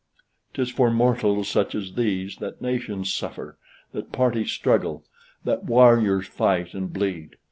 [0.55, 3.59] 'Tis for mortals such as these that nations suffer,
[3.91, 5.05] that parties struggle,
[5.43, 7.35] that warriors fight and bleed.